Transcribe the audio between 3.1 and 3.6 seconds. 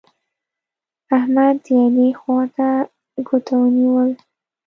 ګوته